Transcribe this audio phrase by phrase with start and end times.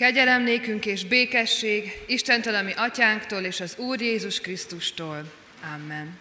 [0.00, 0.46] Kegyelem
[0.84, 5.32] és békesség Istentől, ami atyánktól és az Úr Jézus Krisztustól.
[5.74, 6.18] Amen.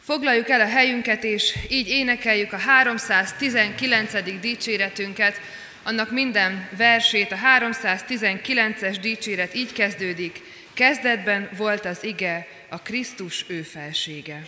[0.00, 4.40] Foglaljuk el a helyünket, és így énekeljük a 319.
[4.40, 5.40] dicséretünket,
[5.82, 10.40] annak minden versét, a 319-es dicséret így kezdődik,
[10.74, 14.42] kezdetben volt az ige, a Krisztus ő felsége.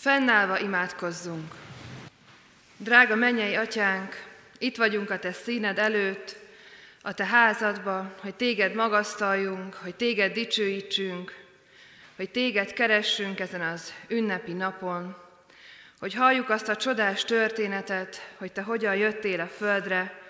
[0.00, 1.54] Fennállva imádkozzunk.
[2.76, 4.24] Drága mennyei atyánk,
[4.58, 6.36] itt vagyunk a te színed előtt,
[7.02, 11.34] a te házadba, hogy téged magasztaljunk, hogy téged dicsőítsünk,
[12.16, 15.16] hogy téged keressünk ezen az ünnepi napon,
[15.98, 20.22] hogy halljuk azt a csodás történetet, hogy te hogyan jöttél a földre,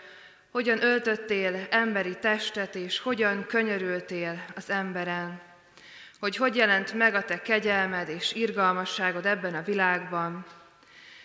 [0.51, 5.50] hogyan öltöttél emberi testet, és hogyan könyörültél az emberen
[6.21, 10.47] hogy hogy jelent meg a te kegyelmed és irgalmasságod ebben a világban.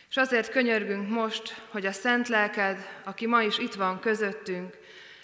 [0.10, 4.78] És azért könyörgünk most, hogy a szent lelked, aki ma is itt van közöttünk,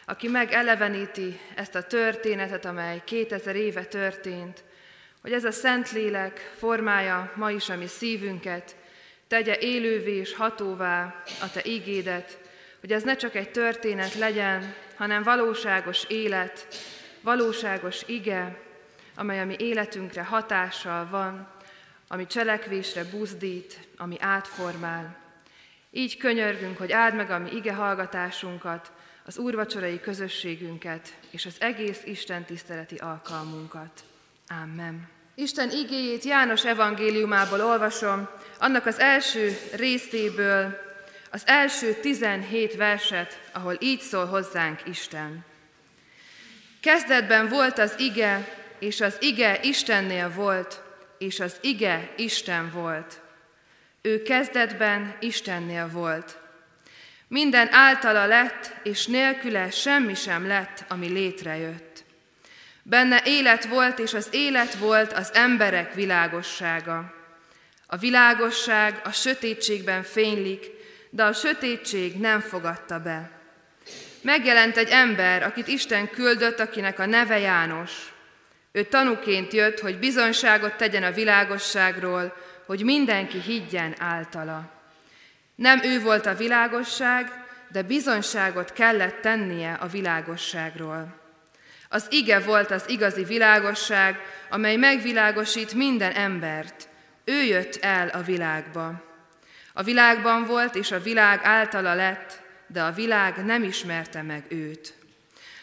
[0.06, 4.64] aki megeleveníti ezt a történetet, amely 2000 éve történt,
[5.22, 8.76] hogy ez a szent lélek formája ma is a mi szívünket,
[9.28, 12.40] tegye élővé és hatóvá a te ígédet,
[12.80, 16.68] hogy ez ne csak egy történet legyen, hanem valóságos élet,
[17.22, 18.58] valóságos ige,
[19.22, 21.48] amely a mi életünkre hatással van,
[22.08, 25.18] ami cselekvésre buzdít, ami átformál.
[25.92, 28.92] Így könyörgünk, hogy áld meg a mi ige hallgatásunkat,
[29.26, 34.04] az úrvacsorai közösségünket és az egész Isten tiszteleti alkalmunkat.
[34.64, 35.10] Amen.
[35.36, 40.78] Isten igéjét János evangéliumából olvasom, annak az első részéből,
[41.32, 45.46] az első 17 verset, ahol így szól hozzánk Isten.
[46.80, 50.82] Kezdetben volt az ige, és az ige Istennél volt,
[51.18, 53.22] és az ige Isten volt.
[54.02, 56.38] Ő kezdetben Istennél volt.
[57.28, 62.04] Minden általa lett, és nélküle semmi sem lett, ami létrejött.
[62.84, 67.14] Benne élet volt, és az élet volt az emberek világossága.
[67.88, 70.66] A világosság a sötétségben fénylik,
[71.10, 73.32] de a sötétség nem fogadta be.
[74.22, 78.11] Megjelent egy ember, akit Isten küldött, akinek a neve János.
[78.72, 82.34] Ő tanuként jött, hogy bizonyságot tegyen a világosságról,
[82.66, 84.70] hogy mindenki higgyen általa.
[85.56, 87.32] Nem ő volt a világosság,
[87.72, 91.20] de bizonyságot kellett tennie a világosságról.
[91.90, 94.20] Az ige volt az igazi világosság,
[94.50, 96.88] amely megvilágosít minden embert.
[97.24, 99.04] Ő jött el a világba.
[99.74, 105.01] A világban volt, és a világ általa lett, de a világ nem ismerte meg őt.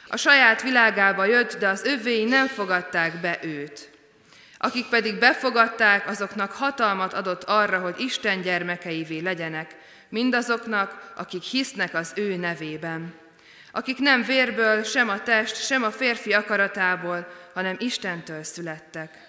[0.09, 3.91] A saját világába jött, de az övéi nem fogadták be őt.
[4.59, 9.77] Akik pedig befogadták, azoknak hatalmat adott arra, hogy Isten gyermekeivé legyenek,
[10.09, 13.15] mindazoknak, akik hisznek az ő nevében.
[13.73, 19.27] Akik nem vérből, sem a test, sem a férfi akaratából, hanem Istentől születtek.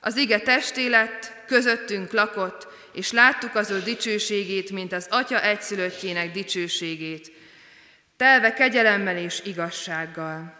[0.00, 6.32] Az ige testé lett, közöttünk lakott, és láttuk az ő dicsőségét, mint az Atya egyszülöttjének
[6.32, 7.32] dicsőségét,
[8.18, 10.54] telve kegyelemmel és igazsággal.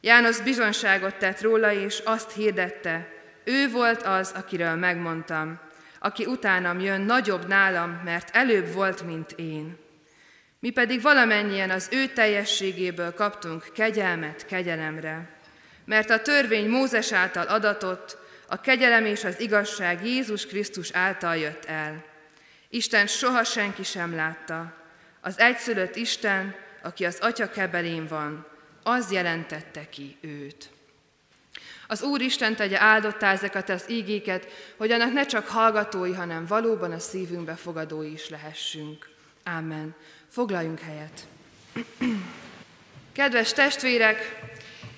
[0.00, 3.08] János bizonságot tett róla, és azt hirdette,
[3.44, 5.60] ő volt az, akiről megmondtam,
[5.98, 9.78] aki utánam jön, nagyobb nálam, mert előbb volt, mint én.
[10.58, 15.28] Mi pedig valamennyien az ő teljességéből kaptunk kegyelmet kegyelemre.
[15.84, 18.16] Mert a törvény Mózes által adatott,
[18.48, 22.04] a kegyelem és az igazság Jézus Krisztus által jött el.
[22.68, 24.74] Isten soha senki sem látta.
[25.20, 28.46] Az egyszülött Isten, aki az Atya kebelén van,
[28.82, 30.70] az jelentette ki őt.
[31.86, 34.46] Az Úr Isten tegye áldottá ezeket az ígéket,
[34.76, 39.08] hogy annak ne csak hallgatói, hanem valóban a szívünkbe fogadói is lehessünk.
[39.44, 39.94] Amen.
[40.28, 41.26] Foglaljunk helyet.
[43.12, 44.40] Kedves testvérek,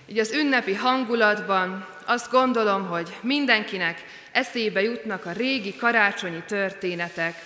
[0.07, 7.43] így az ünnepi hangulatban azt gondolom, hogy mindenkinek eszébe jutnak a régi karácsonyi történetek,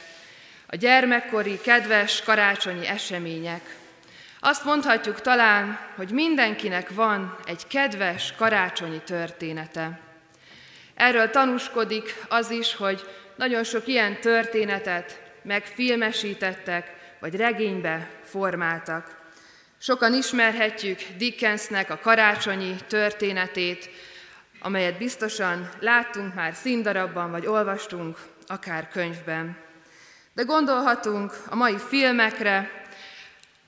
[0.66, 3.76] a gyermekkori kedves karácsonyi események.
[4.40, 10.00] Azt mondhatjuk talán, hogy mindenkinek van egy kedves karácsonyi története.
[10.94, 13.06] Erről tanúskodik az is, hogy
[13.36, 19.16] nagyon sok ilyen történetet megfilmesítettek, vagy regénybe formáltak.
[19.78, 23.90] Sokan ismerhetjük Dickensnek a karácsonyi történetét,
[24.60, 29.56] amelyet biztosan láttunk már színdarabban, vagy olvastunk akár könyvben.
[30.34, 32.86] De gondolhatunk a mai filmekre,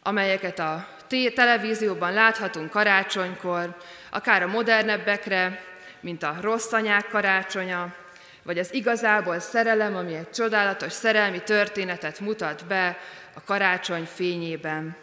[0.03, 0.87] amelyeket a
[1.35, 3.77] televízióban láthatunk karácsonykor,
[4.11, 5.65] akár a modernebbekre,
[6.01, 7.95] mint a rossz anyák karácsonya,
[8.43, 12.99] vagy az igazából szerelem, ami egy csodálatos szerelmi történetet mutat be
[13.35, 14.97] a karácsony fényében.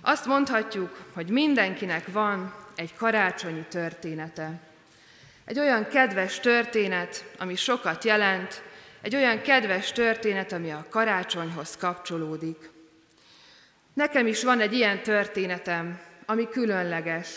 [0.00, 4.50] Azt mondhatjuk, hogy mindenkinek van egy karácsonyi története.
[5.44, 8.62] Egy olyan kedves történet, ami sokat jelent,
[9.02, 12.74] egy olyan kedves történet, ami a karácsonyhoz kapcsolódik.
[13.96, 17.28] Nekem is van egy ilyen történetem, ami különleges.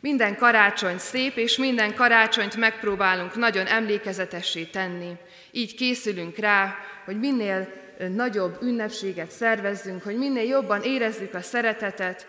[0.00, 5.12] Minden karácsony szép, és minden karácsonyt megpróbálunk nagyon emlékezetessé tenni.
[5.50, 7.72] Így készülünk rá, hogy minél
[8.14, 12.26] nagyobb ünnepséget szervezzünk, hogy minél jobban érezzük a szeretetet,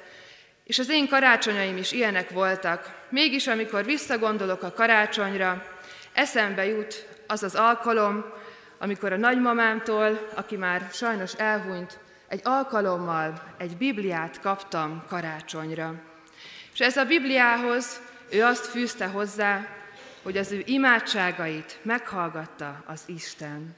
[0.64, 3.06] és az én karácsonyaim is ilyenek voltak.
[3.10, 5.66] Mégis, amikor visszagondolok a karácsonyra,
[6.14, 8.26] eszembe jut az az alkalom,
[8.78, 16.02] amikor a nagymamámtól, aki már sajnos elhunyt, egy alkalommal egy Bibliát kaptam karácsonyra.
[16.74, 19.68] És ez a Bibliához ő azt fűzte hozzá,
[20.24, 23.76] hogy az ő imádságait meghallgatta az Isten.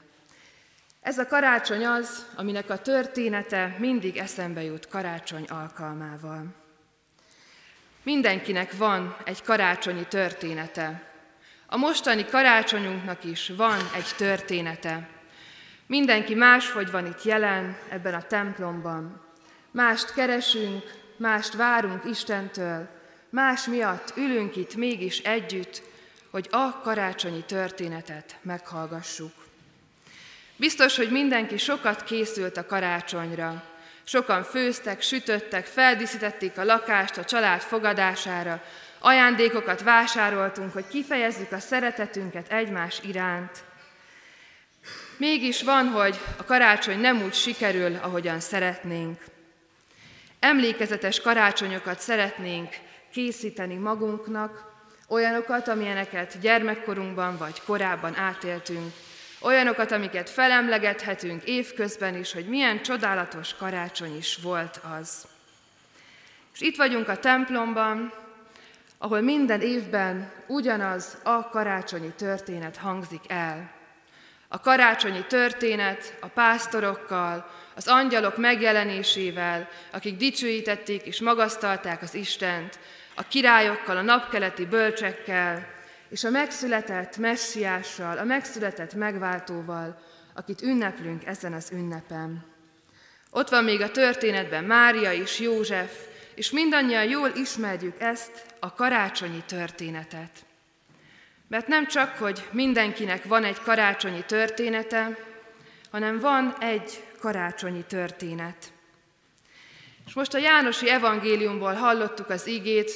[1.00, 6.46] Ez a karácsony az, aminek a története mindig eszembe jut karácsony alkalmával.
[8.02, 11.02] Mindenkinek van egy karácsonyi története.
[11.66, 15.08] A mostani karácsonyunknak is van egy története.
[15.88, 19.20] Mindenki máshogy van itt jelen ebben a templomban.
[19.70, 20.82] Mást keresünk,
[21.16, 22.88] mást várunk Istentől,
[23.30, 25.82] más miatt ülünk itt mégis együtt,
[26.30, 29.32] hogy a karácsonyi történetet meghallgassuk.
[30.56, 33.62] Biztos, hogy mindenki sokat készült a karácsonyra.
[34.04, 38.62] Sokan főztek, sütöttek, feldíszítették a lakást a család fogadására,
[38.98, 43.66] ajándékokat vásároltunk, hogy kifejezzük a szeretetünket egymás iránt.
[45.18, 49.24] Mégis van, hogy a karácsony nem úgy sikerül, ahogyan szeretnénk.
[50.38, 52.68] Emlékezetes karácsonyokat szeretnénk
[53.12, 54.72] készíteni magunknak,
[55.08, 58.92] olyanokat, amilyeneket gyermekkorunkban vagy korábban átéltünk,
[59.40, 65.26] olyanokat, amiket felemlegethetünk évközben is, hogy milyen csodálatos karácsony is volt az.
[66.54, 68.12] És itt vagyunk a templomban,
[68.98, 73.77] ahol minden évben ugyanaz a karácsonyi történet hangzik el.
[74.48, 82.78] A karácsonyi történet a pásztorokkal, az angyalok megjelenésével, akik dicsőítették és magasztalták az Istent,
[83.14, 85.66] a királyokkal, a napkeleti bölcsekkel,
[86.08, 90.02] és a megszületett messiással, a megszületett megváltóval,
[90.34, 92.44] akit ünneplünk ezen az ünnepen.
[93.30, 95.92] Ott van még a történetben Mária és József,
[96.34, 100.46] és mindannyian jól ismerjük ezt a karácsonyi történetet.
[101.48, 105.18] Mert nem csak, hogy mindenkinek van egy karácsonyi története,
[105.90, 108.72] hanem van egy karácsonyi történet.
[110.06, 112.90] És most a Jánosi evangéliumból hallottuk az igét,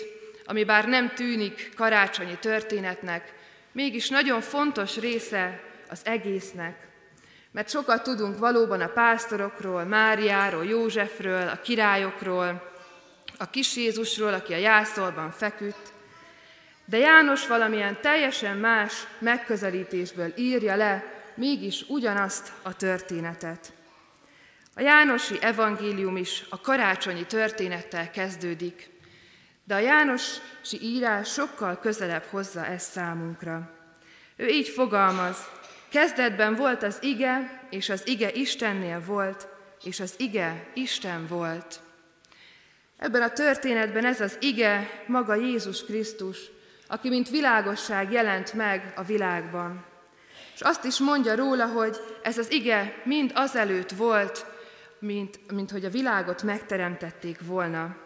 [0.44, 3.32] ami bár nem tűnik karácsonyi történetnek,
[3.72, 6.86] mégis nagyon fontos része az egésznek.
[7.50, 12.72] Mert sokat tudunk valóban a pásztorokról, Máriáról, Józsefről, a királyokról,
[13.38, 15.91] a kis Jézusról, aki a jászolban feküdt,
[16.92, 23.72] de János valamilyen teljesen más megközelítésből írja le mégis ugyanazt a történetet.
[24.74, 28.90] A Jánosi evangélium is a karácsonyi történettel kezdődik,
[29.64, 33.70] de a Jánosi írás sokkal közelebb hozza ezt számunkra.
[34.36, 35.36] Ő így fogalmaz,
[35.88, 39.48] kezdetben volt az ige, és az ige Istennél volt,
[39.84, 41.80] és az ige Isten volt.
[42.96, 46.38] Ebben a történetben ez az ige maga Jézus Krisztus,
[46.92, 49.84] aki mint világosság jelent meg a világban.
[50.54, 54.46] És azt is mondja róla, hogy ez az ige mind azelőtt volt,
[54.98, 57.96] mint, mint hogy a világot megteremtették volna.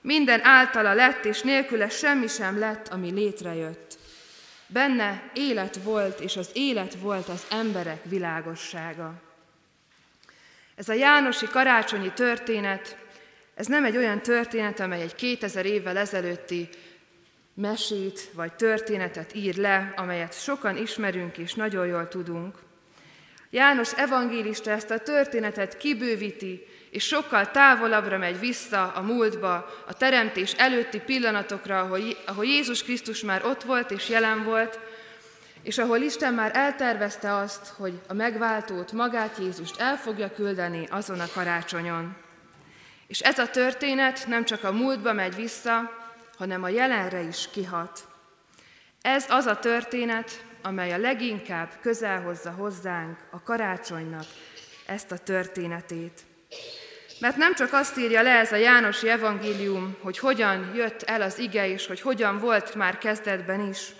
[0.00, 3.98] Minden általa lett, és nélküle semmi sem lett, ami létrejött.
[4.66, 9.12] Benne élet volt, és az élet volt az emberek világossága.
[10.76, 12.96] Ez a Jánosi karácsonyi történet,
[13.54, 16.68] ez nem egy olyan történet, amely egy 2000 évvel ezelőtti
[17.60, 22.58] mesét vagy történetet ír le, amelyet sokan ismerünk és nagyon jól tudunk.
[23.50, 29.54] János evangélista ezt a történetet kibővíti, és sokkal távolabbra megy vissza a múltba,
[29.86, 31.80] a teremtés előtti pillanatokra,
[32.26, 34.78] ahol, Jézus Krisztus már ott volt és jelen volt,
[35.62, 41.20] és ahol Isten már eltervezte azt, hogy a megváltót, magát Jézust el fogja küldeni azon
[41.20, 42.16] a karácsonyon.
[43.06, 45.99] És ez a történet nem csak a múltba megy vissza,
[46.40, 48.08] hanem a jelenre is kihat.
[49.02, 54.24] Ez az a történet, amely a leginkább közel hozza hozzánk a karácsonynak
[54.86, 56.20] ezt a történetét.
[57.18, 61.38] Mert nem csak azt írja le ez a Jánosi evangélium, hogy hogyan jött el az
[61.38, 63.92] ige, és hogy hogyan volt már kezdetben is,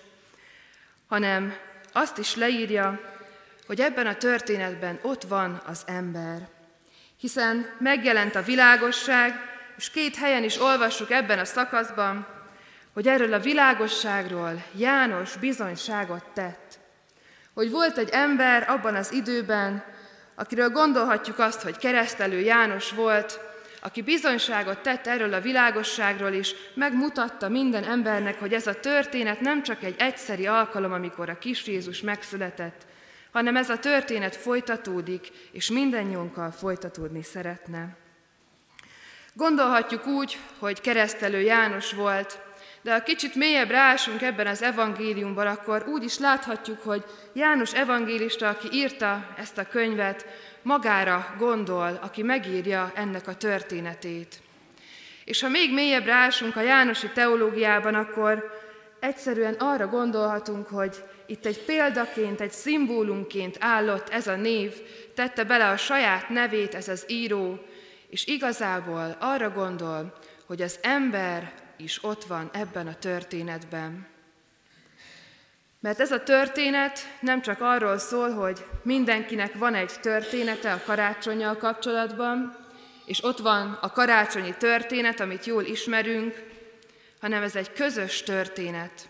[1.08, 1.56] hanem
[1.92, 3.00] azt is leírja,
[3.66, 6.48] hogy ebben a történetben ott van az ember.
[7.18, 12.26] Hiszen megjelent a világosság, és két helyen is olvassuk ebben a szakaszban,
[12.92, 16.78] hogy erről a világosságról János bizonyságot tett.
[17.54, 19.84] Hogy volt egy ember abban az időben,
[20.34, 23.40] akiről gondolhatjuk azt, hogy keresztelő János volt,
[23.82, 29.62] aki bizonyságot tett erről a világosságról is, megmutatta minden embernek, hogy ez a történet nem
[29.62, 32.86] csak egy egyszeri alkalom, amikor a kis Jézus megszületett,
[33.32, 37.99] hanem ez a történet folytatódik, és mindennyiunkkal folytatódni szeretne.
[39.34, 42.38] Gondolhatjuk úgy, hogy keresztelő János volt,
[42.82, 48.48] de ha kicsit mélyebb rásunk ebben az evangéliumban, akkor úgy is láthatjuk, hogy János evangélista,
[48.48, 50.26] aki írta ezt a könyvet,
[50.62, 54.40] magára gondol, aki megírja ennek a történetét.
[55.24, 58.58] És ha még mélyebb rásunk a Jánosi teológiában, akkor
[59.00, 64.72] egyszerűen arra gondolhatunk, hogy itt egy példaként, egy szimbólumként állott ez a név,
[65.14, 67.64] tette bele a saját nevét ez az író,
[68.10, 74.06] és igazából arra gondol, hogy az ember is ott van ebben a történetben.
[75.80, 81.56] Mert ez a történet nem csak arról szól, hogy mindenkinek van egy története a karácsonyjal
[81.56, 82.56] kapcsolatban,
[83.04, 86.42] és ott van a karácsonyi történet, amit jól ismerünk,
[87.20, 89.08] hanem ez egy közös történet.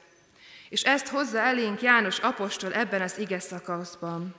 [0.69, 4.35] És ezt hozza elénk János apostol ebben az ige szakaszban.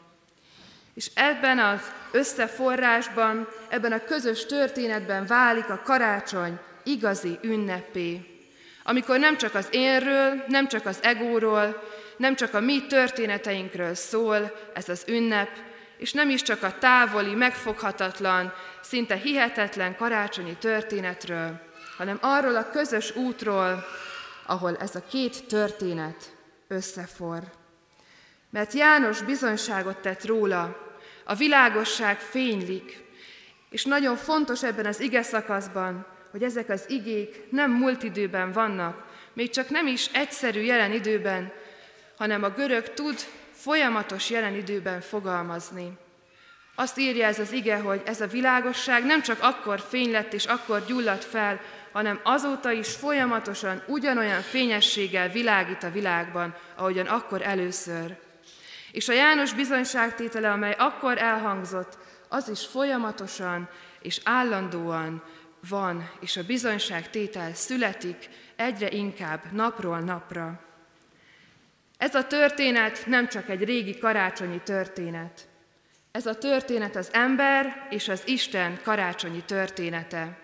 [1.01, 1.81] És ebben az
[2.11, 8.21] összeforrásban, ebben a közös történetben válik a karácsony igazi ünnepé.
[8.83, 11.83] Amikor nem csak az énről, nem csak az egóról,
[12.17, 15.49] nem csak a mi történeteinkről szól ez az ünnep,
[15.97, 21.59] és nem is csak a távoli, megfoghatatlan, szinte hihetetlen karácsonyi történetről,
[21.97, 23.85] hanem arról a közös útról,
[24.45, 26.35] ahol ez a két történet
[26.67, 27.39] összefor.
[28.49, 30.89] Mert János bizonyságot tett róla,
[31.31, 33.03] a világosság fénylik,
[33.69, 39.05] és nagyon fontos ebben az ige szakaszban, hogy ezek az igék nem múlt időben vannak,
[39.33, 41.51] még csak nem is egyszerű jelen időben,
[42.17, 43.19] hanem a görög tud
[43.51, 45.97] folyamatos jelen időben fogalmazni.
[46.75, 50.45] Azt írja ez az ige, hogy ez a világosság nem csak akkor fény lett és
[50.45, 51.61] akkor gyulladt fel,
[51.91, 58.17] hanem azóta is folyamatosan ugyanolyan fényességgel világít a világban, ahogyan akkor először.
[58.91, 61.97] És a János bizonyságtétele, amely akkor elhangzott,
[62.29, 63.69] az is folyamatosan
[64.01, 65.23] és állandóan
[65.69, 70.59] van, és a bizonyságtétel születik egyre inkább napról napra.
[71.97, 75.47] Ez a történet nem csak egy régi karácsonyi történet.
[76.11, 80.37] Ez a történet az ember és az Isten karácsonyi története.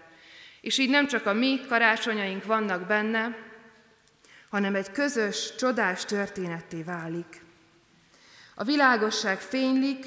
[0.62, 3.38] És így nem csak a mi karácsonyaink vannak benne,
[4.50, 7.46] hanem egy közös, csodás történetté válik.
[8.60, 10.06] A világosság fénylik,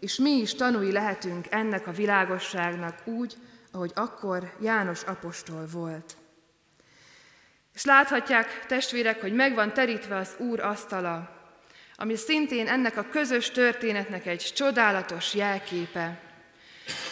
[0.00, 3.34] és mi is tanúi lehetünk ennek a világosságnak úgy,
[3.72, 6.16] ahogy akkor János apostol volt.
[7.74, 11.30] És láthatják, testvérek, hogy megvan terítve az Úr asztala,
[11.96, 16.20] ami szintén ennek a közös történetnek egy csodálatos jelképe.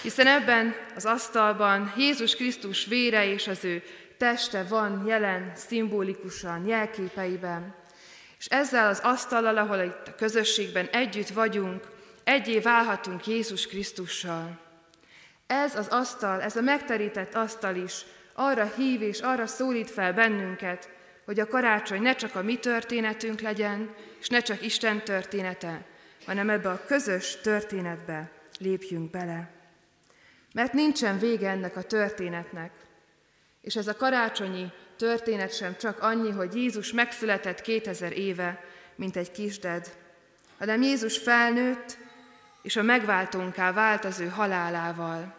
[0.03, 3.83] Hiszen ebben az asztalban Jézus Krisztus vére és az ő
[4.19, 7.80] teste van jelen szimbolikusan, jelképeiben.
[8.41, 11.89] És ezzel az asztallal, ahol itt a közösségben együtt vagyunk,
[12.25, 14.59] egyé válhatunk Jézus Krisztussal.
[15.47, 18.05] Ez az asztal, ez a megterített asztal is
[18.35, 20.89] arra hív és arra szólít fel bennünket,
[21.25, 25.85] hogy a karácsony ne csak a mi történetünk legyen, és ne csak Isten története,
[26.27, 29.51] hanem ebbe a közös történetbe lépjünk bele.
[30.53, 32.73] Mert nincsen vége ennek a történetnek.
[33.61, 38.65] És ez a karácsonyi történet sem csak annyi, hogy Jézus megszületett 2000 éve,
[38.95, 39.97] mint egy kisded,
[40.59, 41.99] hanem Jézus felnőtt,
[42.63, 45.35] és a megváltónká vált az ő halálával.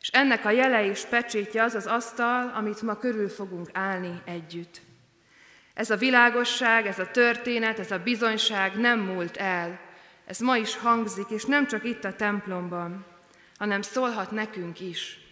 [0.00, 4.80] És ennek a jele és pecsétje az az asztal, amit ma körül fogunk állni együtt.
[5.74, 9.80] Ez a világosság, ez a történet, ez a bizonyság nem múlt el.
[10.26, 13.06] Ez ma is hangzik, és nem csak itt a templomban,
[13.58, 15.27] hanem szólhat nekünk is.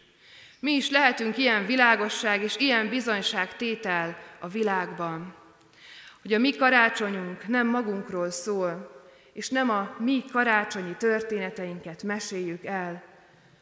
[0.61, 5.35] Mi is lehetünk ilyen világosság és ilyen bizonyság tétel a világban.
[6.23, 13.03] Hogy a mi karácsonyunk nem magunkról szól, és nem a mi karácsonyi történeteinket meséljük el,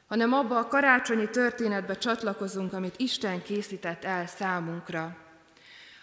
[0.08, 5.16] hanem abba a karácsonyi történetbe csatlakozunk, amit Isten készített el számunkra,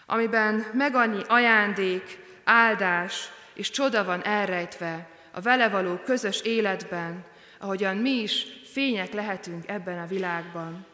[0.06, 7.24] amiben meg annyi ajándék, áldás és csoda van elrejtve a vele való közös életben,
[7.58, 10.86] ahogyan mi is fények lehetünk ebben a világban.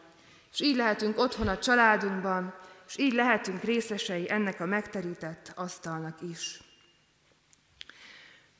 [0.51, 2.55] És így lehetünk otthon a családunkban,
[2.87, 6.59] és így lehetünk részesei ennek a megterített asztalnak is.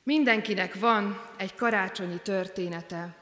[0.03, 3.15] Mindenkinek van egy karácsonyi története,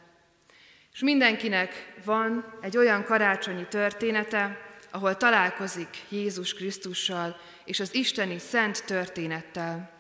[0.94, 4.58] és mindenkinek van egy olyan karácsonyi története,
[4.92, 9.92] ahol találkozik Jézus Krisztussal és az isteni szent történettel.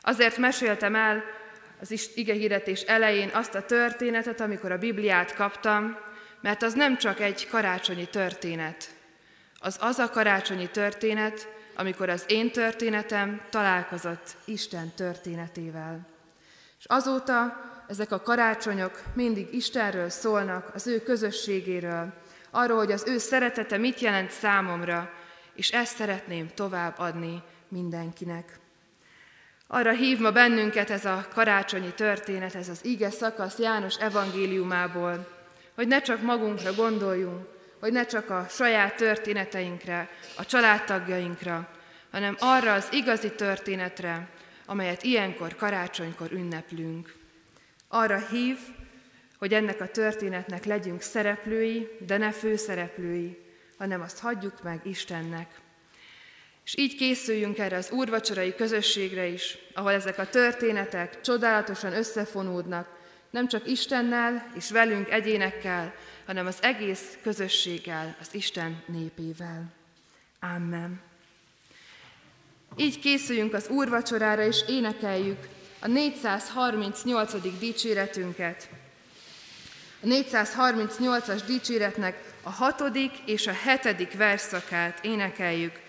[0.00, 1.24] Azért meséltem el
[1.80, 5.98] az igehirdetés elején azt a történetet, amikor a Bibliát kaptam,
[6.40, 8.90] mert az nem csak egy karácsonyi történet.
[9.58, 16.06] Az az a karácsonyi történet, amikor az én történetem találkozott Isten történetével.
[16.78, 22.12] És azóta ezek a karácsonyok mindig Istenről szólnak, az ő közösségéről,
[22.50, 25.10] arról, hogy az ő szeretete mit jelent számomra,
[25.54, 28.58] és ezt szeretném továbbadni mindenkinek.
[29.66, 35.28] Arra hív ma bennünket ez a karácsonyi történet, ez az ige szakasz János evangéliumából,
[35.74, 37.46] hogy ne csak magunkra gondoljunk,
[37.80, 41.68] hogy ne csak a saját történeteinkre, a családtagjainkra,
[42.10, 44.28] hanem arra az igazi történetre,
[44.66, 47.14] amelyet ilyenkor karácsonykor ünneplünk.
[47.88, 48.58] Arra hív,
[49.38, 53.38] hogy ennek a történetnek legyünk szereplői, de ne főszereplői,
[53.78, 55.60] hanem azt hagyjuk meg Istennek.
[56.66, 62.88] És így készüljünk erre az úrvacsorai közösségre is, ahol ezek a történetek csodálatosan összefonódnak,
[63.30, 65.94] nem csak Istennel és velünk egyénekkel,
[66.26, 69.72] hanem az egész közösséggel, az Isten népével.
[70.40, 71.00] Amen.
[72.76, 75.48] Így készüljünk az úrvacsorára, és énekeljük
[75.80, 77.58] a 438.
[77.58, 78.68] dicséretünket.
[80.02, 85.84] A 438-as dicséretnek a hatodik és a hetedik verszakát énekeljük.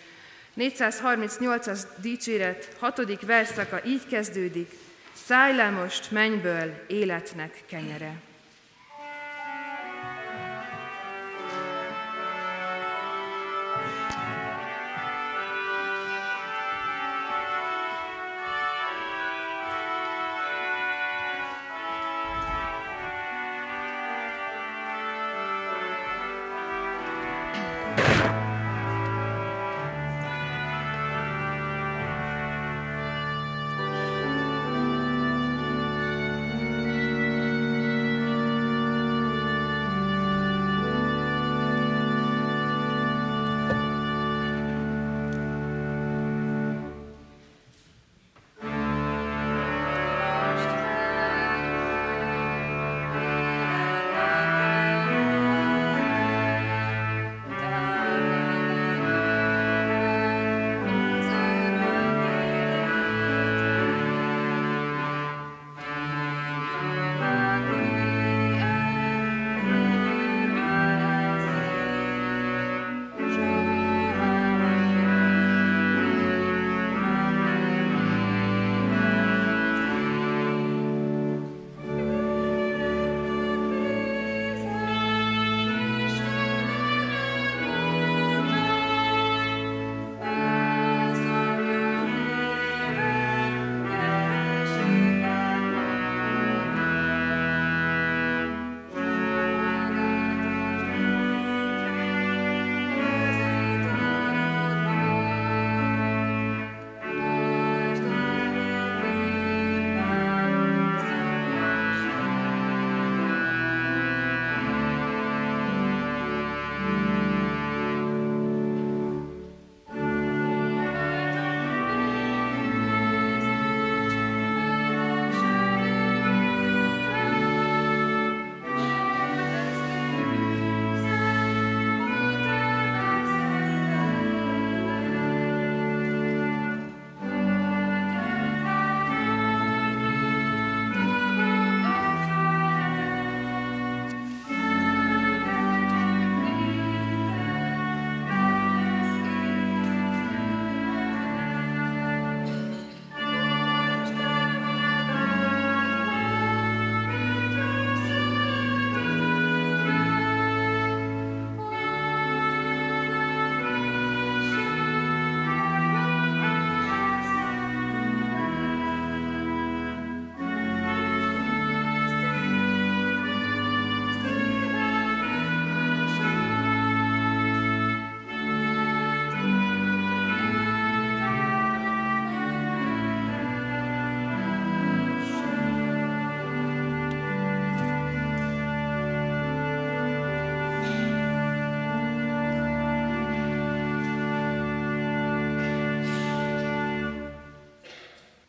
[0.58, 4.72] 438-as dicséret hatodik verszaka így kezdődik,
[5.28, 8.27] Szállj le most mennyből életnek kenyere.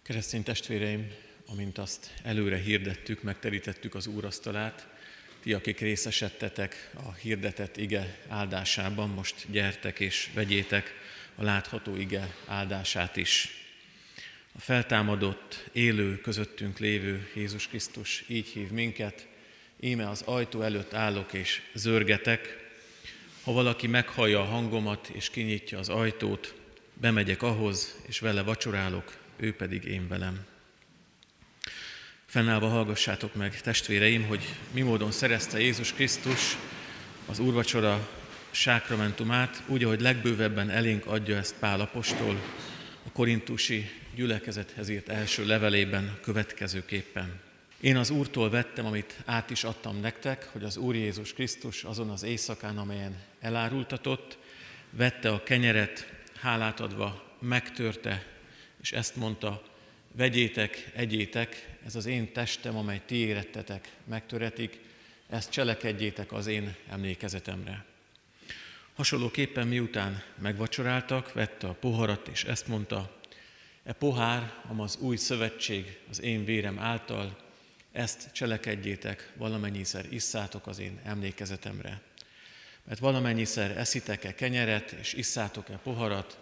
[0.09, 1.13] Keresztény testvéreim,
[1.47, 4.87] amint azt előre hirdettük, megterítettük az úrasztalát,
[5.43, 10.95] ti, akik részesedtetek a hirdetett ige áldásában, most gyertek és vegyétek
[11.35, 13.49] a látható ige áldását is.
[14.53, 19.27] A feltámadott, élő, közöttünk lévő Jézus Krisztus így hív minket,
[19.81, 22.57] íme az ajtó előtt állok és zörgetek,
[23.43, 26.55] ha valaki meghallja a hangomat és kinyitja az ajtót,
[26.95, 30.47] bemegyek ahhoz, és vele vacsorálok, ő pedig én velem.
[32.27, 36.57] Fennállva hallgassátok meg, testvéreim, hogy mi módon szerezte Jézus Krisztus
[37.27, 38.09] az úrvacsora
[38.51, 42.41] sákramentumát, úgy, ahogy legbővebben elénk adja ezt Pál apostol
[43.07, 47.41] a korintusi gyülekezethez írt első levelében következőképpen.
[47.81, 52.11] Én az Úrtól vettem, amit át is adtam nektek, hogy az Úr Jézus Krisztus azon
[52.11, 54.39] az éjszakán, amelyen elárultatott,
[54.91, 58.38] vette a kenyeret, hálát adva, megtörte,
[58.89, 59.63] és ezt mondta,
[60.13, 64.79] vegyétek, egyétek, ez az én testem, amely ti érettetek, megtöretik,
[65.29, 67.85] ezt cselekedjétek az én emlékezetemre.
[68.95, 73.21] Hasonlóképpen miután megvacsoráltak, vette a poharat, és ezt mondta,
[73.85, 77.37] e pohár, am az új szövetség az én vérem által,
[77.93, 82.01] ezt cselekedjétek, valamennyiszer isszátok az én emlékezetemre.
[82.85, 86.39] Mert valamennyiszer eszitek-e kenyeret, és isszátok-e poharat,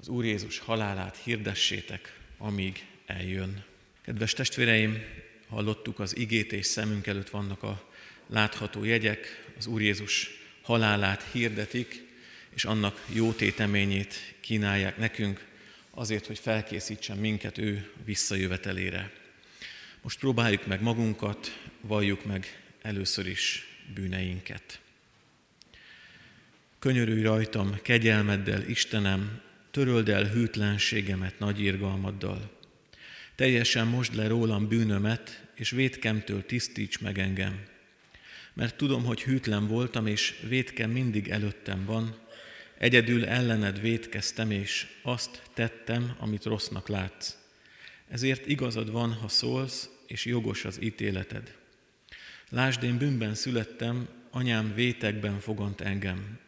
[0.00, 3.64] az Úr Jézus halálát hirdessétek, amíg eljön.
[4.02, 5.02] Kedves testvéreim,
[5.48, 7.90] hallottuk az igét, és szemünk előtt vannak a
[8.26, 10.30] látható jegyek, az Úr Jézus
[10.62, 12.06] halálát hirdetik,
[12.50, 15.46] és annak jó téteményét kínálják nekünk,
[15.90, 19.12] azért, hogy felkészítsen minket ő visszajövetelére.
[20.02, 24.80] Most próbáljuk meg magunkat, valljuk meg először is bűneinket.
[26.78, 32.50] Könyörülj rajtam kegyelmeddel, Istenem, töröld el hűtlenségemet nagy irgalmaddal.
[33.34, 37.62] Teljesen most le rólam bűnömet, és vétkemtől tisztíts meg engem.
[38.54, 42.16] Mert tudom, hogy hűtlen voltam, és vétkem mindig előttem van,
[42.78, 47.36] egyedül ellened vétkeztem, és azt tettem, amit rossznak látsz.
[48.08, 51.54] Ezért igazad van, ha szólsz, és jogos az ítéleted.
[52.48, 56.38] Lásd, én bűnben születtem, anyám vétekben fogant engem.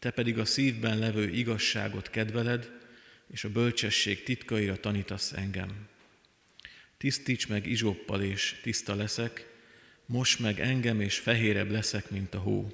[0.00, 2.70] Te pedig a szívben levő igazságot kedveled,
[3.32, 5.88] és a bölcsesség titkaira tanítasz engem.
[6.96, 9.46] Tisztíts meg izsoppal, és tiszta leszek,
[10.06, 12.72] most meg engem, és fehérebb leszek, mint a hó.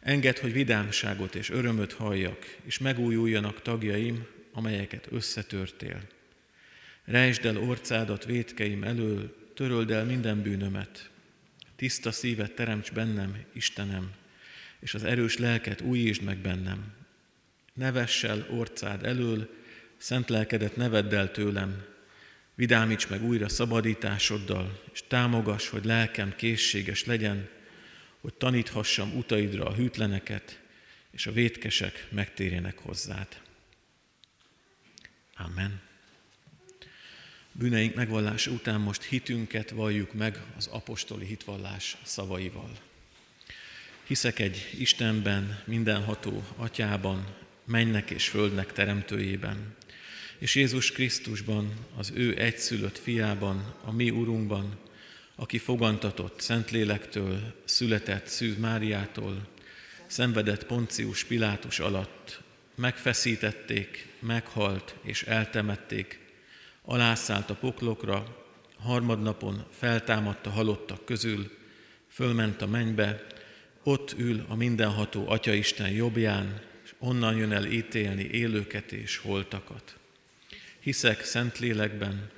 [0.00, 6.00] Engedd, hogy vidámságot és örömöt halljak, és megújuljanak tagjaim, amelyeket összetörtél.
[7.04, 11.10] Rejtsd el orcádat vétkeim elől, töröld el minden bűnömet.
[11.76, 14.12] Tiszta szívet teremts bennem, Istenem,
[14.80, 16.92] és az erős lelket újítsd meg bennem.
[17.72, 19.54] Ne vess el orcád elől,
[19.96, 21.84] szent lelkedet ne vedd el tőlem,
[22.54, 27.48] vidámíts meg újra szabadításoddal, és támogass, hogy lelkem készséges legyen,
[28.20, 30.60] hogy taníthassam utaidra a hűtleneket,
[31.10, 33.40] és a vétkesek megtérjenek hozzád.
[35.36, 35.80] Amen.
[37.52, 42.89] Bűneink megvallása után most hitünket valljuk meg az apostoli hitvallás szavaival.
[44.10, 47.26] Hiszek egy Istenben, mindenható atyában,
[47.64, 49.74] mennek és földnek teremtőjében,
[50.38, 54.78] és Jézus Krisztusban, az ő egyszülött fiában, a mi Urunkban,
[55.34, 59.48] aki fogantatott Szentlélektől, született Szűz Máriától,
[60.06, 62.40] szenvedett Poncius Pilátus alatt,
[62.74, 66.18] megfeszítették, meghalt és eltemették,
[66.82, 68.46] alászállt a poklokra,
[68.78, 71.50] harmadnapon feltámadt a halottak közül,
[72.08, 73.38] fölment a mennybe,
[73.82, 79.96] ott ül a mindenható Atya Isten jobbján, és onnan jön el ítélni élőket és holtakat.
[80.80, 82.30] Hiszek Szentlélekben,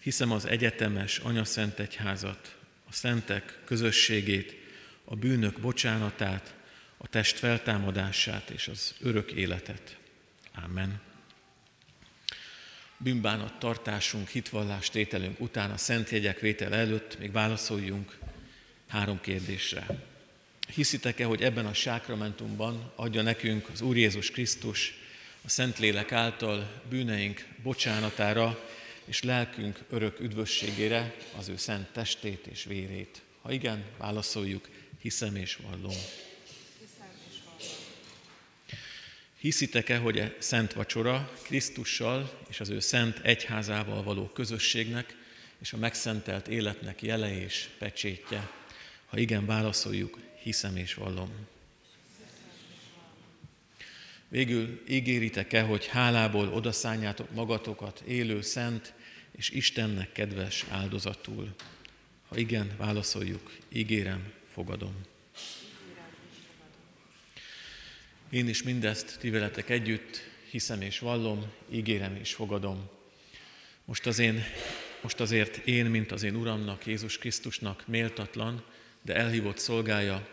[0.00, 2.56] hiszem az egyetemes Anya Szent Egyházat,
[2.88, 4.56] a szentek közösségét,
[5.04, 6.54] a bűnök bocsánatát,
[6.96, 9.96] a test feltámadását és az örök életet.
[10.64, 11.08] Amen
[13.02, 18.18] bűnbánat tartásunk, hitvallás tételünk után, a szent jegyek vétel előtt még válaszoljunk
[18.88, 19.86] három kérdésre.
[20.74, 24.94] Hiszitek-e, hogy ebben a sákramentumban adja nekünk az Úr Jézus Krisztus
[25.44, 28.68] a Szentlélek által bűneink bocsánatára
[29.04, 33.22] és lelkünk örök üdvösségére az ő szent testét és vérét?
[33.42, 35.96] Ha igen, válaszoljuk, hiszem és vallom.
[39.38, 45.16] Hiszitek-e, hogy a e szent vacsora Krisztussal és az ő szent egyházával való közösségnek
[45.60, 48.50] és a megszentelt életnek jele és pecsétje?
[49.06, 51.30] Ha igen, válaszoljuk, hiszem és vallom.
[54.28, 58.94] Végül ígéritek-e, hogy hálából odaszánjátok magatokat élő, szent
[59.30, 61.54] és Istennek kedves áldozatul.
[62.28, 64.94] Ha igen, válaszoljuk, ígérem, fogadom.
[68.30, 72.88] Én is mindezt ti veletek együtt hiszem és vallom, ígérem és fogadom.
[73.84, 74.44] Most, az én,
[75.02, 78.64] most azért én, mint az én Uramnak, Jézus Krisztusnak méltatlan,
[79.02, 80.28] de elhívott szolgája,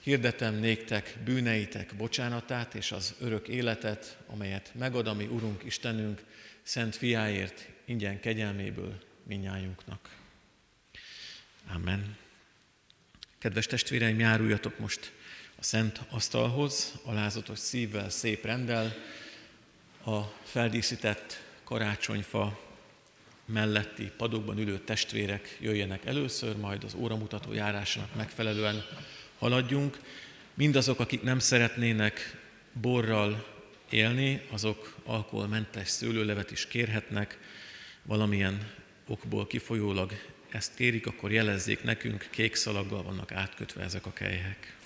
[0.00, 6.24] hirdetem néktek bűneitek bocsánatát és az örök életet, amelyet megad a mi Urunk Istenünk,
[6.62, 10.16] Szent Fiáért, ingyen kegyelméből minnyájunknak.
[11.74, 12.16] Amen.
[13.38, 15.12] Kedves testvéreim, járuljatok most
[15.56, 18.94] a szent asztalhoz, alázatos szívvel, szép rendel,
[20.04, 22.67] a feldíszített karácsonyfa
[23.52, 28.84] melletti padokban ülő testvérek jöjjenek először, majd az óramutató járásának megfelelően
[29.38, 29.98] haladjunk.
[30.54, 32.40] Mindazok, akik nem szeretnének
[32.72, 33.46] borral
[33.90, 37.38] élni, azok alkoholmentes szőlőlevet is kérhetnek,
[38.02, 38.72] valamilyen
[39.06, 40.12] okból kifolyólag
[40.48, 44.76] ezt kérik, akkor jelezzék nekünk, kék szalaggal vannak átkötve ezek a kelyhek.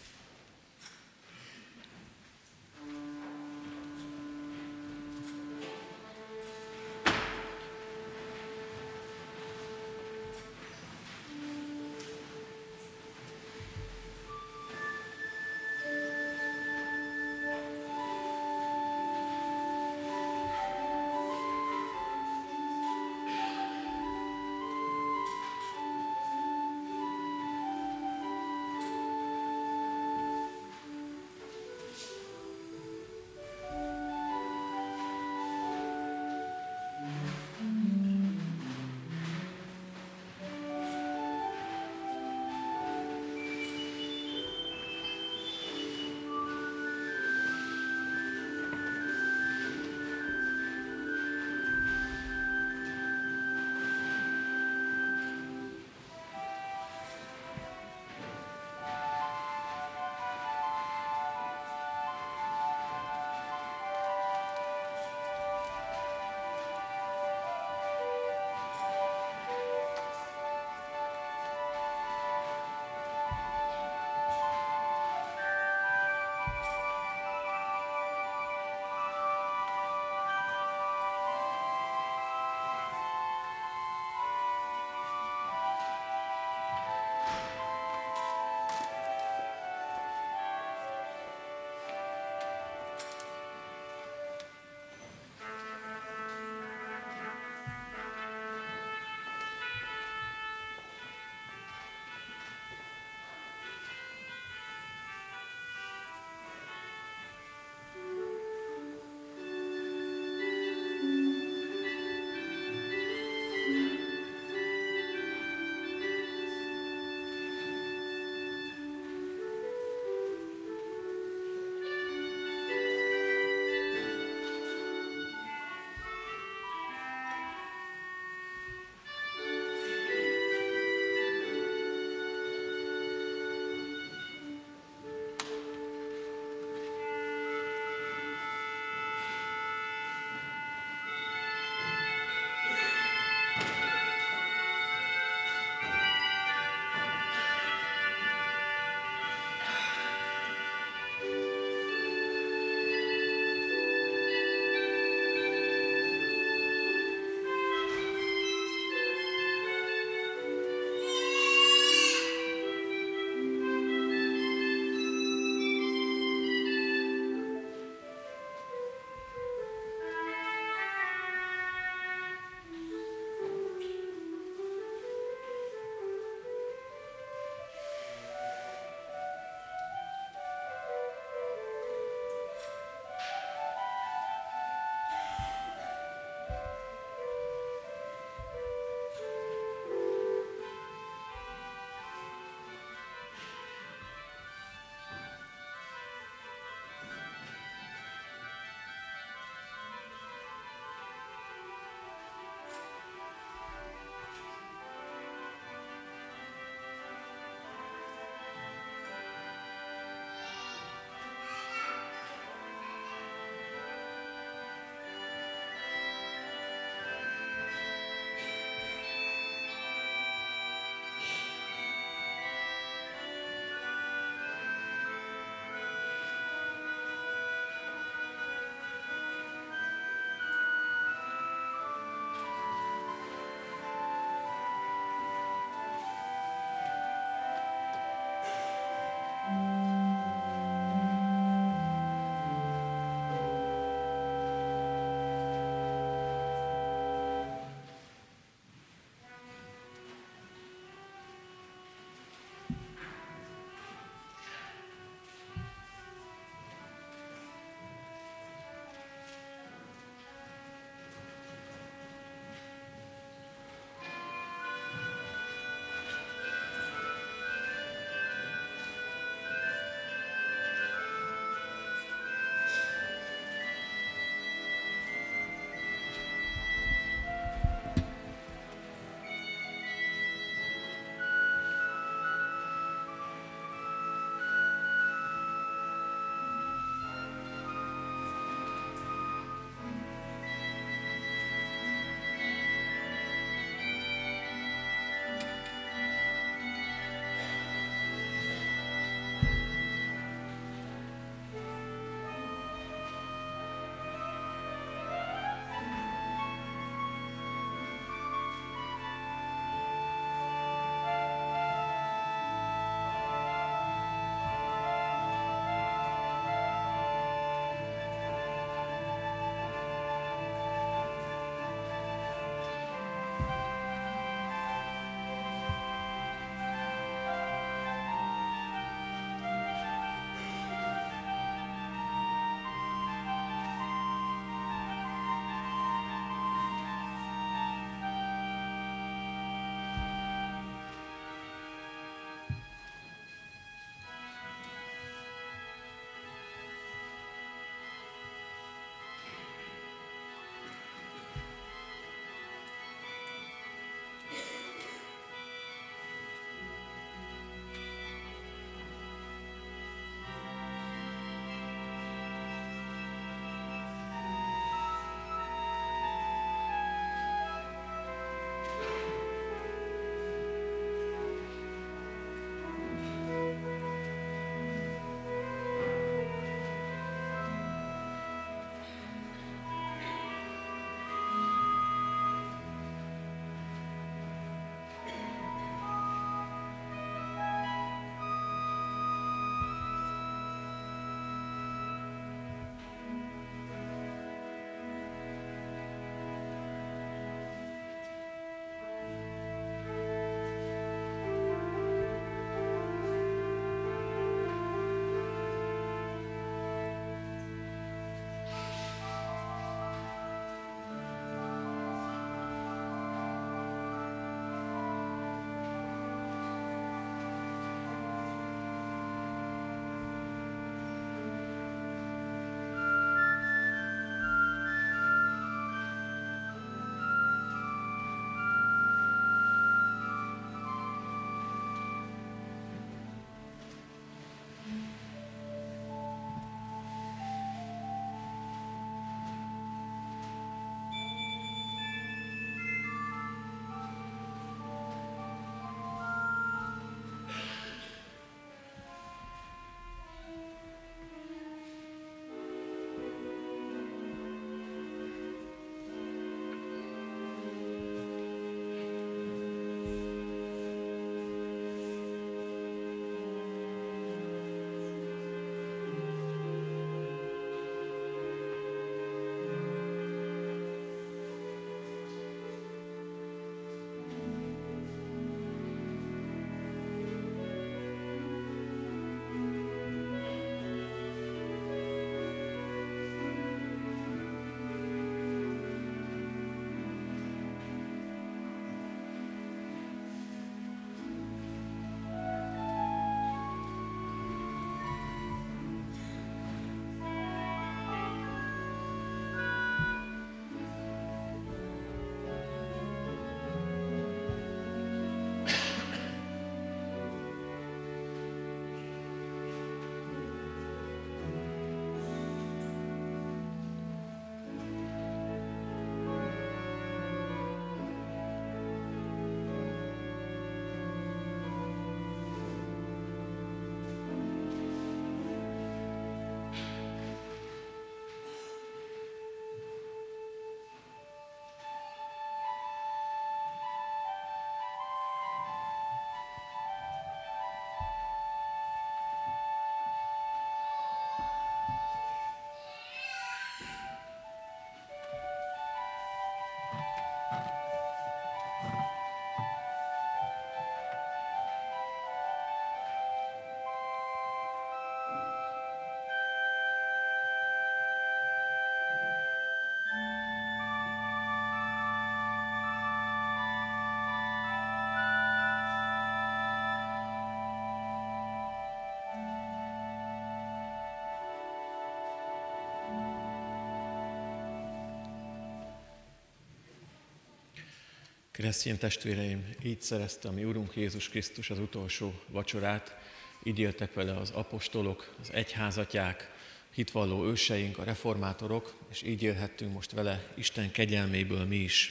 [578.32, 582.96] Keresztény testvéreim, így szerezte a mi Urunk Jézus Krisztus az utolsó vacsorát,
[583.42, 586.30] így éltek vele az apostolok, az egyházatják,
[586.74, 591.90] hitvalló őseink, a reformátorok, és így élhettünk most vele Isten kegyelméből mi is.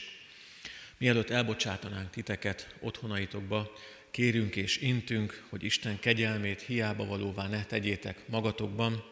[0.98, 3.72] Mielőtt elbocsátanánk titeket otthonaitokba,
[4.10, 9.04] kérünk és intünk, hogy Isten kegyelmét hiába valóvá ne tegyétek magatokban,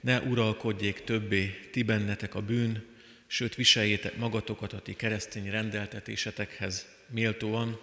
[0.00, 2.91] ne uralkodjék többé ti bennetek a bűn,
[3.32, 7.80] sőt viseljétek magatokat a ti keresztény rendeltetésetekhez méltóan,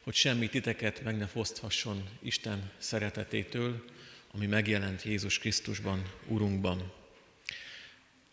[0.00, 3.84] hogy semmi titeket meg ne foszthasson Isten szeretetétől,
[4.32, 6.92] ami megjelent Jézus Krisztusban, Urunkban.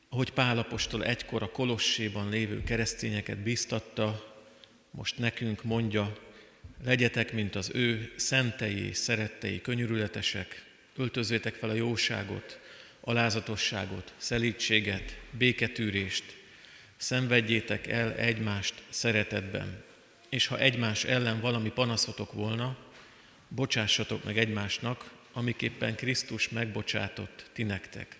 [0.09, 4.35] Ahogy Pálapostól egykor a Kolosséban lévő keresztényeket bíztatta,
[4.91, 6.17] most nekünk mondja,
[6.83, 12.59] legyetek, mint az ő szentei, szerettei, könyörületesek, öltözétek fel a jóságot,
[13.01, 16.36] alázatosságot, szelítséget, béketűrést,
[16.97, 19.83] szenvedjétek el egymást szeretetben,
[20.29, 22.77] és ha egymás ellen valami panaszotok volna,
[23.47, 28.19] bocsássatok meg egymásnak, amiképpen Krisztus megbocsátott ti nektek.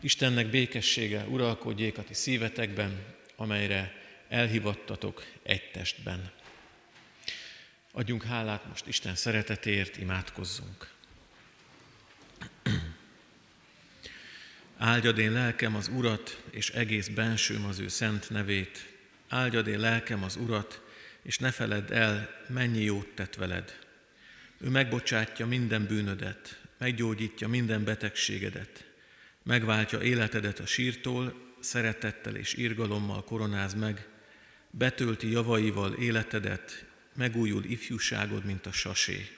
[0.00, 3.04] Istennek békessége uralkodjék a ti szívetekben,
[3.36, 3.94] amelyre
[4.28, 6.30] elhivattatok egy testben.
[7.92, 10.94] Adjunk hálát most Isten szeretetért, imádkozzunk.
[14.78, 18.94] Áldjad én lelkem az Urat, és egész bensőm az ő szent nevét.
[19.28, 20.82] Áldjad én lelkem az Urat,
[21.22, 23.78] és ne feledd el, mennyi jót tett veled.
[24.58, 28.84] Ő megbocsátja minden bűnödet, meggyógyítja minden betegségedet,
[29.42, 34.08] megváltja életedet a sírtól, szeretettel és irgalommal koronáz meg,
[34.70, 39.28] betölti javaival életedet, megújul ifjúságod, mint a sasé.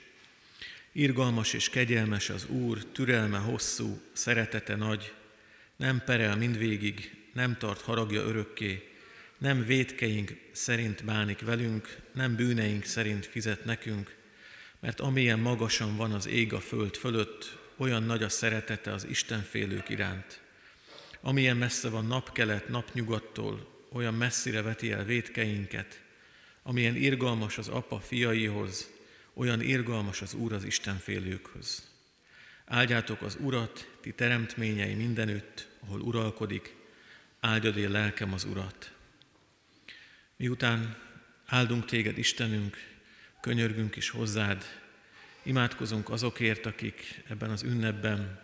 [0.91, 5.13] Irgalmas és kegyelmes az Úr, türelme hosszú, szeretete nagy,
[5.79, 8.89] nem perel mindvégig, nem tart haragja örökké,
[9.37, 14.15] nem védkeink szerint bánik velünk, nem bűneink szerint fizet nekünk,
[14.79, 19.89] mert amilyen magasan van az ég a föld fölött, olyan nagy a szeretete az Istenfélők
[19.89, 20.41] iránt.
[21.21, 26.01] Amilyen messze van napkelet napnyugattól, olyan messzire veti el védkeinket.
[26.63, 28.89] Amilyen irgalmas az apa fiaihoz,
[29.33, 31.87] olyan irgalmas az Úr az Istenfélőkhöz.
[32.65, 36.75] Áldjátok az Urat, ti teremtményei mindenütt, ahol uralkodik,
[37.39, 38.91] áldjad én lelkem az Urat.
[40.35, 40.97] Miután
[41.45, 42.77] áldunk téged, Istenünk,
[43.41, 44.63] könyörgünk is hozzád,
[45.43, 48.39] imádkozunk azokért, akik ebben az ünnepben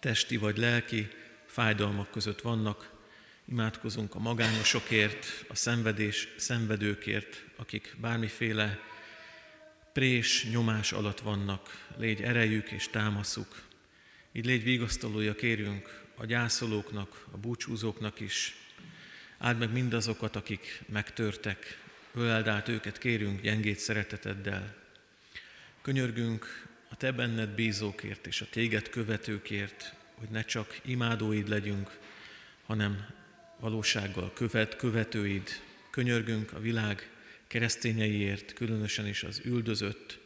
[0.00, 1.08] testi vagy lelki
[1.46, 2.90] fájdalmak között vannak,
[3.44, 8.80] imádkozunk a magányosokért, a szenvedés szenvedőkért, akik bármiféle
[9.92, 13.62] prés, nyomás alatt vannak, légy erejük és támaszuk.
[14.32, 18.56] Így légy vigasztalója kérünk a gyászolóknak, a búcsúzóknak is.
[19.38, 21.78] Áld meg mindazokat, akik megtörtek,
[22.14, 24.74] öleld át őket, kérünk gyengét szereteteddel.
[25.82, 31.98] Könyörgünk a Te benned bízókért és a Téged követőkért, hogy ne csak imádóid legyünk,
[32.66, 33.06] hanem
[33.60, 35.48] valósággal követ, követőid.
[35.90, 37.10] Könyörgünk a világ
[37.46, 40.18] keresztényeiért, különösen is az üldözött,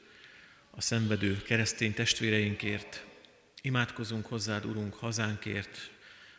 [0.70, 3.05] a szenvedő keresztény testvéreinkért.
[3.66, 5.90] Imádkozunk hozzád, Urunk, hazánkért,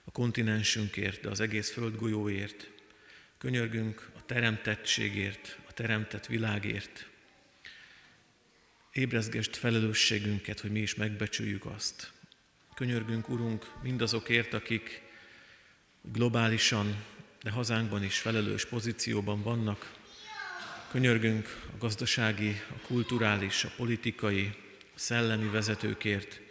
[0.03, 2.69] a kontinensünkért, de az egész földgolyóért.
[3.37, 7.07] Könyörgünk a teremtettségért, a teremtett világért.
[8.91, 12.11] Ébrezgest felelősségünket, hogy mi is megbecsüljük azt.
[12.75, 15.01] Könyörgünk, Urunk, mindazokért, akik
[16.01, 17.03] globálisan,
[17.43, 19.93] de hazánkban is felelős pozícióban vannak,
[20.91, 24.53] Könyörgünk a gazdasági, a kulturális, a politikai,
[24.95, 26.45] a szellemi vezetőkért,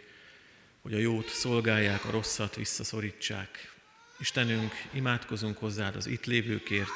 [0.87, 3.73] hogy a jót szolgálják, a rosszat visszaszorítsák.
[4.19, 6.91] Istenünk, imádkozunk hozzád az itt lévőkért,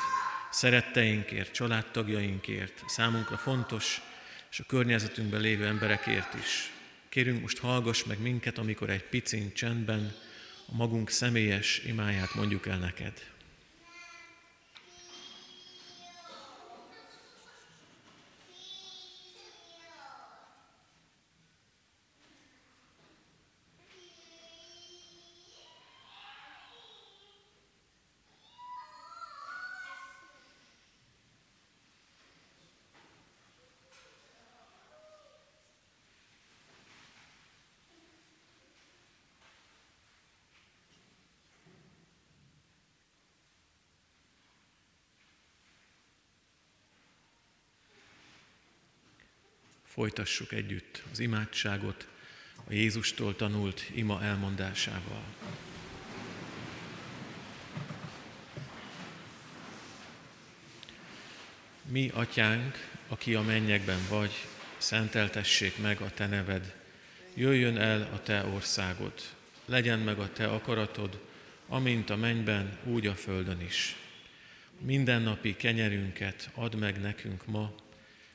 [0.52, 4.02] szeretteinkért, családtagjainkért, számunkra fontos,
[4.52, 6.72] és a környezetünkben lévő emberekért is.
[7.10, 10.16] Kérünk most hallgass meg minket, amikor egy picin csendben
[10.66, 13.14] a magunk személyes imáját mondjuk el neked.
[50.02, 52.08] Folytassuk együtt az imádságot
[52.68, 55.24] a Jézustól tanult ima elmondásával.
[61.82, 64.32] Mi, atyánk, aki a mennyekben vagy,
[64.78, 66.76] szenteltessék meg a te neved,
[67.34, 69.14] jöjjön el a te országod,
[69.66, 71.20] legyen meg a te akaratod,
[71.68, 73.96] amint a mennyben, úgy a földön is.
[74.80, 77.90] Mindennapi kenyerünket add meg nekünk ma,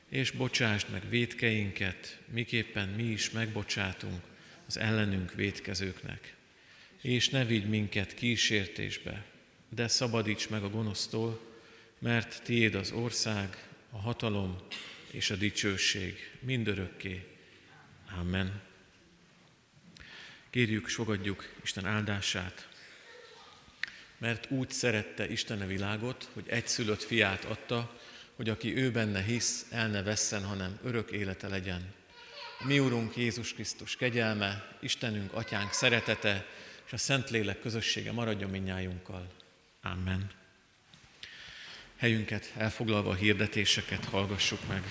[0.09, 4.21] és bocsásd meg védkeinket, miképpen mi is megbocsátunk
[4.67, 6.35] az ellenünk védkezőknek.
[7.01, 9.25] És ne vigy minket kísértésbe,
[9.69, 11.41] de szabadíts meg a gonosztól,
[11.99, 14.57] mert tiéd az ország, a hatalom
[15.11, 17.23] és a dicsőség mindörökké.
[18.19, 18.61] Amen.
[20.49, 22.67] Kérjük, fogadjuk Isten áldását,
[24.17, 27.99] mert úgy szerette Isten a világot, hogy egy szülött fiát adta,
[28.37, 31.93] hogy aki ő benne hisz, el ne vesszen, hanem örök élete legyen.
[32.63, 36.45] Mi Úrunk Jézus Krisztus kegyelme, Istenünk, Atyánk szeretete
[36.85, 39.27] és a Szentlélek közössége maradjon minnyájunkkal.
[39.81, 40.29] Amen.
[41.97, 44.83] Helyünket elfoglalva a hirdetéseket hallgassuk meg.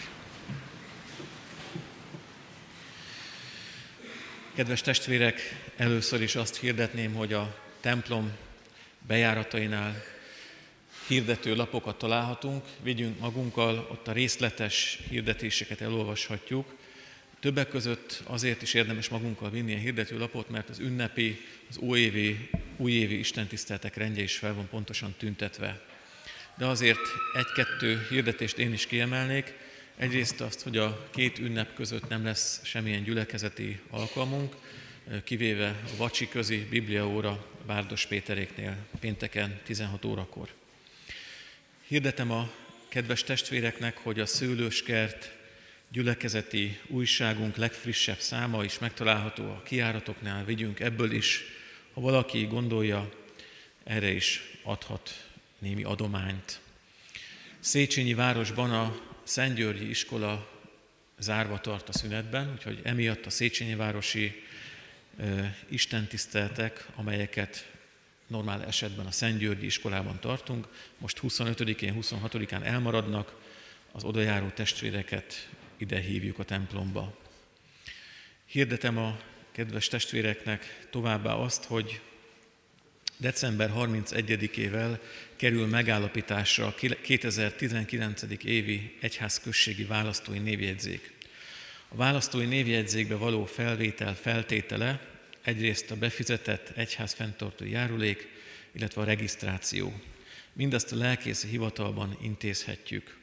[4.55, 5.41] Kedves testvérek,
[5.77, 8.33] először is azt hirdetném, hogy a templom
[9.07, 10.03] bejáratainál
[11.07, 16.75] hirdető lapokat találhatunk, vigyünk magunkkal, ott a részletes hirdetéseket elolvashatjuk.
[17.41, 22.49] Többek között azért is érdemes magunkkal vinni a hirdető lapot, mert az ünnepi, az újévi,
[22.77, 25.85] újévi istentiszteltek rendje is fel van pontosan tüntetve.
[26.59, 27.01] De azért
[27.35, 29.55] egy-kettő hirdetést én is kiemelnék.
[29.97, 34.55] Egyrészt azt, hogy a két ünnep között nem lesz semmilyen gyülekezeti alkalmunk,
[35.25, 40.49] kivéve a vacsi közi bibliaóra Bárdos Péteréknél pénteken 16 órakor.
[41.89, 42.51] Hirdetem a
[42.89, 45.33] kedves testvéreknek, hogy a Szőlőskert
[45.89, 51.43] gyülekezeti újságunk legfrissebb száma is megtalálható a kiáratoknál, vigyünk ebből is,
[51.93, 53.13] ha valaki gondolja,
[53.85, 55.29] erre is adhat
[55.59, 56.61] némi adományt.
[57.61, 60.51] Széchenyi városban a Szentgyörgyi iskola
[61.19, 64.43] zárva tart a szünetben, úgyhogy emiatt a Széchenyi városi
[65.69, 67.71] istentiszteltek, amelyeket
[68.27, 70.69] normál esetben a Szent Györgyi iskolában tartunk,
[70.99, 73.35] most 25-én, 26-án elmaradnak,
[73.93, 77.19] az odajáró testvéreket ide hívjuk a templomba.
[78.47, 79.19] Hirdetem a
[79.53, 82.01] kedves testvéreknek továbbá azt, hogy
[83.17, 84.99] december 31-ével
[85.37, 88.23] kerül megállapításra a 2019.
[88.45, 91.13] évi egyházközségi választói névjegyzék.
[91.89, 95.16] A választói névjegyzékbe való felvétel feltétele
[95.47, 98.29] egyrészt a befizetett egyház fenntartó járulék,
[98.73, 100.01] illetve a regisztráció.
[100.53, 103.17] Mindezt a lelkészi hivatalban intézhetjük.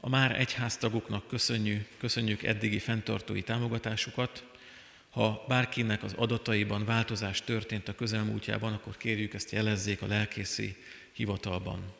[0.00, 4.44] A már egyháztagoknak köszönjük, köszönjük eddigi fenntartói támogatásukat.
[5.10, 10.76] Ha bárkinek az adataiban változás történt a közelmúltjában, akkor kérjük ezt jelezzék a lelkészi
[11.12, 11.92] hivatalban.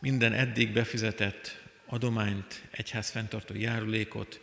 [0.00, 4.40] Minden eddig befizetett adományt, egyház fenntartó járulékot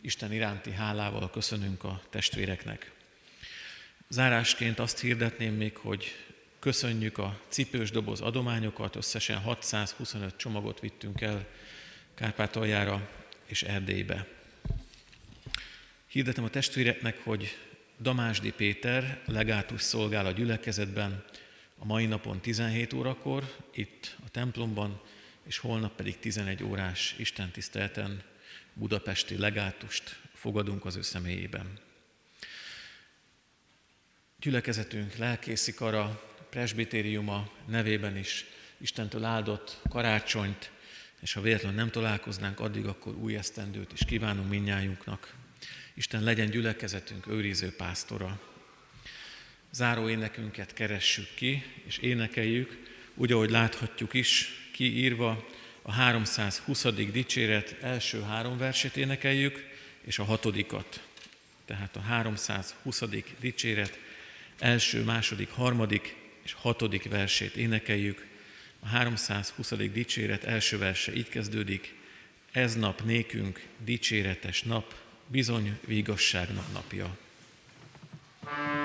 [0.00, 2.92] Isten iránti hálával köszönünk a testvéreknek.
[4.12, 6.16] Zárásként azt hirdetném még, hogy
[6.58, 11.46] köszönjük a cipős doboz adományokat, összesen 625 csomagot vittünk el
[12.14, 13.10] Kárpátaljára
[13.46, 14.26] és Erdélybe.
[16.06, 17.56] Hirdetem a testvéreknek, hogy
[18.00, 21.24] Damásdi Péter legátus szolgál a gyülekezetben
[21.78, 25.00] a mai napon 17 órakor, itt a templomban,
[25.42, 28.22] és holnap pedig 11 órás istentiszteleten
[28.74, 31.90] budapesti legátust fogadunk az ő személyében.
[34.42, 38.44] Gyülekezetünk lelkészi kara, presbitériuma nevében is
[38.78, 40.70] Istentől áldott karácsonyt,
[41.20, 45.34] és ha véletlenül nem találkoznánk addig, akkor új esztendőt is kívánunk minnyájunknak.
[45.94, 48.40] Isten legyen gyülekezetünk őriző pásztora.
[49.70, 52.82] Záró énekünket keressük ki, és énekeljük,
[53.14, 55.46] úgy, ahogy láthatjuk is, kiírva
[55.82, 56.86] a 320.
[56.94, 59.68] dicséret első három versét énekeljük,
[60.00, 61.06] és a hatodikat.
[61.64, 63.02] Tehát a 320.
[63.40, 63.98] dicséret
[64.58, 68.26] első, második, harmadik és hatodik versét énekeljük.
[68.80, 69.72] A 320.
[69.92, 71.94] dicséret első verse így kezdődik.
[72.52, 74.94] Ez nap nékünk dicséretes nap,
[75.26, 77.16] bizony vigasságnak napja.
[78.44, 78.81] thank you